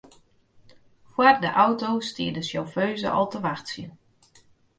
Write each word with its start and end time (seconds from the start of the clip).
Foar 1.11 1.35
de 1.41 1.49
auto 1.63 1.91
stie 2.07 2.31
de 2.35 2.41
sjauffeuze 2.47 3.09
al 3.15 3.27
te 3.31 3.39
wachtsjen. 3.45 3.91